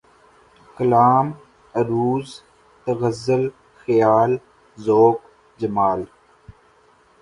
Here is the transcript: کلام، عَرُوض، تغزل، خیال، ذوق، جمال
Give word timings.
کلام، 0.75 1.27
عَرُوض، 1.75 2.27
تغزل، 2.83 3.43
خیال، 3.81 4.31
ذوق، 4.85 5.17
جمال 5.59 6.01